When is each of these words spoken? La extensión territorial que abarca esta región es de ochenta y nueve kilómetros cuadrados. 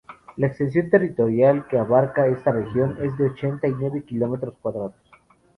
La 0.37 0.47
extensión 0.47 0.89
territorial 0.89 1.67
que 1.67 1.77
abarca 1.77 2.25
esta 2.25 2.51
región 2.51 2.97
es 3.03 3.15
de 3.19 3.27
ochenta 3.27 3.67
y 3.67 3.71
nueve 3.73 4.01
kilómetros 4.01 4.55
cuadrados. 4.59 4.95